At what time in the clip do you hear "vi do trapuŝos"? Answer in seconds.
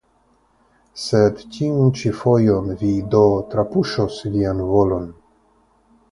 2.79-4.17